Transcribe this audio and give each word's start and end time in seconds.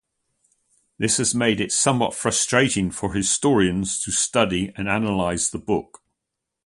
This 0.97 1.17
has 1.17 1.35
made 1.35 1.61
it 1.61 1.71
somewhat 1.71 2.15
frustrating 2.15 2.89
for 2.89 3.13
historians 3.13 4.01
to 4.01 4.11
study 4.11 4.73
and 4.75 4.89
analyse 4.89 5.51
the 5.51 5.59
book. 5.59 6.01